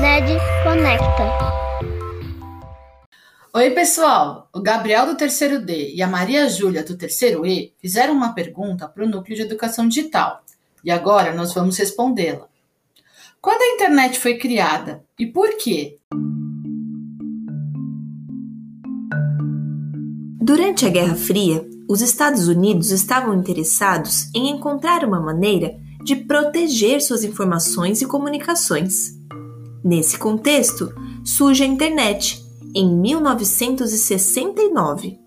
NED 0.00 0.38
Conecta. 0.62 1.24
Oi, 3.52 3.70
pessoal! 3.70 4.48
O 4.54 4.60
Gabriel 4.60 5.06
do 5.06 5.16
terceiro 5.16 5.60
D 5.60 5.92
e 5.92 6.00
a 6.00 6.06
Maria 6.06 6.48
Júlia 6.48 6.84
do 6.84 6.96
terceiro 6.96 7.44
E 7.44 7.72
fizeram 7.80 8.14
uma 8.14 8.32
pergunta 8.32 8.86
para 8.86 9.04
o 9.04 9.08
Núcleo 9.08 9.34
de 9.34 9.42
Educação 9.42 9.88
Digital 9.88 10.44
e 10.84 10.90
agora 10.92 11.34
nós 11.34 11.52
vamos 11.52 11.76
respondê-la. 11.76 12.46
Quando 13.40 13.60
a 13.60 13.74
internet 13.74 14.20
foi 14.20 14.38
criada 14.38 15.02
e 15.18 15.26
por 15.26 15.56
quê? 15.56 15.98
Durante 20.40 20.86
a 20.86 20.90
Guerra 20.90 21.16
Fria, 21.16 21.68
os 21.88 22.00
Estados 22.02 22.46
Unidos 22.46 22.92
estavam 22.92 23.34
interessados 23.34 24.32
em 24.32 24.48
encontrar 24.50 25.04
uma 25.04 25.20
maneira 25.20 25.76
de 26.04 26.14
proteger 26.14 27.02
suas 27.02 27.24
informações 27.24 28.00
e 28.00 28.06
comunicações. 28.06 29.17
Nesse 29.84 30.18
contexto, 30.18 30.92
surge 31.24 31.62
a 31.62 31.66
internet 31.66 32.44
em 32.74 32.92
1969. 32.94 35.18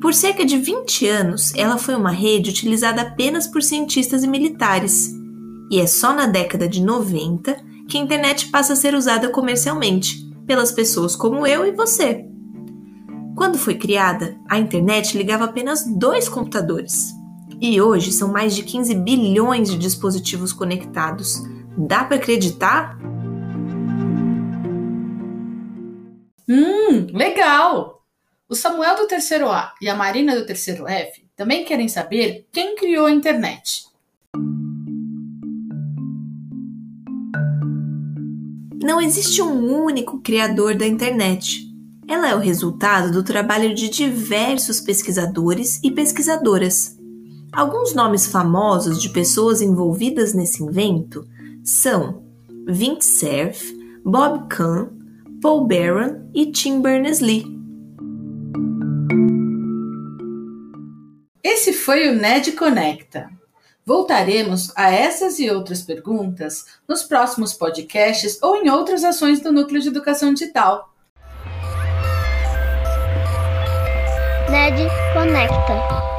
Por 0.00 0.12
cerca 0.12 0.44
de 0.44 0.58
20 0.58 1.08
anos, 1.08 1.54
ela 1.54 1.78
foi 1.78 1.94
uma 1.94 2.10
rede 2.10 2.50
utilizada 2.50 3.02
apenas 3.02 3.46
por 3.46 3.62
cientistas 3.62 4.22
e 4.22 4.28
militares, 4.28 5.14
e 5.70 5.80
é 5.80 5.86
só 5.86 6.12
na 6.12 6.26
década 6.26 6.68
de 6.68 6.82
90 6.82 7.56
que 7.88 7.96
a 7.98 8.00
internet 8.00 8.50
passa 8.50 8.74
a 8.74 8.76
ser 8.76 8.94
usada 8.94 9.28
comercialmente 9.28 10.24
pelas 10.46 10.72
pessoas 10.72 11.16
como 11.16 11.46
eu 11.46 11.66
e 11.66 11.72
você. 11.72 12.26
Quando 13.34 13.58
foi 13.58 13.74
criada, 13.74 14.36
a 14.48 14.58
internet 14.58 15.16
ligava 15.16 15.44
apenas 15.44 15.84
dois 15.86 16.28
computadores. 16.28 17.12
E 17.60 17.80
hoje 17.80 18.12
são 18.12 18.30
mais 18.30 18.54
de 18.54 18.62
15 18.62 18.94
bilhões 18.96 19.70
de 19.70 19.78
dispositivos 19.78 20.52
conectados. 20.52 21.42
Dá 21.76 22.04
para 22.04 22.16
acreditar? 22.16 22.98
Hum, 26.48 27.06
legal! 27.12 28.02
O 28.46 28.54
Samuel 28.54 28.96
do 28.96 29.06
terceiro 29.06 29.50
A 29.50 29.72
e 29.80 29.88
a 29.88 29.94
Marina 29.94 30.36
do 30.36 30.44
terceiro 30.44 30.86
F 30.86 31.24
também 31.34 31.64
querem 31.64 31.88
saber 31.88 32.46
quem 32.52 32.76
criou 32.76 33.06
a 33.06 33.10
internet. 33.10 33.86
Não 38.82 39.00
existe 39.00 39.40
um 39.40 39.82
único 39.82 40.20
criador 40.20 40.74
da 40.74 40.86
internet. 40.86 41.66
Ela 42.06 42.28
é 42.28 42.34
o 42.34 42.38
resultado 42.38 43.10
do 43.10 43.22
trabalho 43.22 43.74
de 43.74 43.88
diversos 43.88 44.78
pesquisadores 44.78 45.80
e 45.82 45.90
pesquisadoras. 45.90 46.98
Alguns 47.50 47.94
nomes 47.94 48.26
famosos 48.26 49.00
de 49.00 49.08
pessoas 49.08 49.62
envolvidas 49.62 50.34
nesse 50.34 50.62
invento 50.62 51.26
são 51.64 52.22
Vint 52.68 53.00
Cerf, 53.00 53.74
Bob 54.04 54.46
Kahn, 54.48 55.03
Paul 55.44 55.66
Barron 55.66 56.30
e 56.32 56.50
Tim 56.50 56.80
Berners-Lee. 56.80 57.44
Esse 61.42 61.74
foi 61.74 62.08
o 62.08 62.14
NED 62.14 62.52
Conecta. 62.52 63.28
Voltaremos 63.84 64.72
a 64.74 64.90
essas 64.90 65.38
e 65.38 65.50
outras 65.50 65.82
perguntas 65.82 66.64
nos 66.88 67.02
próximos 67.02 67.52
podcasts 67.52 68.42
ou 68.42 68.56
em 68.56 68.70
outras 68.70 69.04
ações 69.04 69.42
do 69.42 69.52
Núcleo 69.52 69.82
de 69.82 69.88
Educação 69.88 70.32
Digital. 70.32 70.90
NED 74.48 74.88
Conecta. 75.12 76.13